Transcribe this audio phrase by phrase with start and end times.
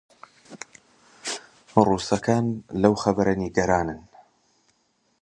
[1.85, 2.45] ڕووسەکان
[2.81, 4.01] لەو خەبەرە نیگەرانن